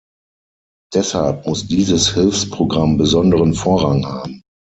Deshalb 0.95 1.45
muss 1.45 1.67
dieses 1.67 2.15
Hilfsprogramm 2.15 2.97
besonderen 2.97 3.53
Vorrang 3.53 4.03
haben. 4.07 4.41